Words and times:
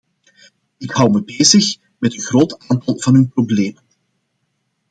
Ik 0.77 0.91
houd 0.91 1.11
me 1.11 1.23
bezig 1.23 1.77
met 1.99 2.13
een 2.13 2.21
groot 2.21 2.63
aantal 2.67 2.99
van 2.99 3.13
hun 3.13 3.29
problemen. 3.29 3.83